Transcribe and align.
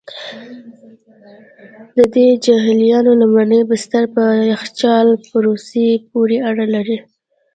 د 1.95 1.97
دې 2.15 2.27
جهیلونو 2.43 3.11
لومړني 3.21 3.61
بستر 3.69 4.03
په 4.15 4.23
یخچالي 4.51 5.15
پروسې 5.29 5.87
پوري 6.09 6.37
اړه 6.49 6.65
لري. 6.75 6.97